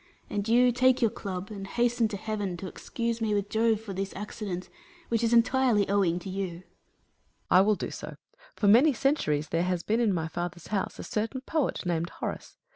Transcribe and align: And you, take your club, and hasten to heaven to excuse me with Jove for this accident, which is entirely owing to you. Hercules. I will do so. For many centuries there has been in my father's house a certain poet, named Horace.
And 0.31 0.49
you, 0.49 0.71
take 0.71 0.99
your 0.99 1.11
club, 1.11 1.51
and 1.51 1.67
hasten 1.67 2.07
to 2.07 2.17
heaven 2.17 2.57
to 2.57 2.65
excuse 2.67 3.21
me 3.21 3.35
with 3.35 3.49
Jove 3.49 3.81
for 3.81 3.93
this 3.93 4.15
accident, 4.15 4.67
which 5.09 5.23
is 5.23 5.31
entirely 5.31 5.87
owing 5.89 6.17
to 6.21 6.27
you. 6.31 6.63
Hercules. 6.63 6.65
I 7.51 7.61
will 7.61 7.75
do 7.75 7.91
so. 7.91 8.15
For 8.55 8.67
many 8.67 8.93
centuries 8.93 9.49
there 9.49 9.61
has 9.61 9.83
been 9.83 9.99
in 9.99 10.11
my 10.11 10.27
father's 10.27 10.69
house 10.73 10.97
a 10.97 11.03
certain 11.03 11.41
poet, 11.41 11.85
named 11.85 12.09
Horace. 12.09 12.57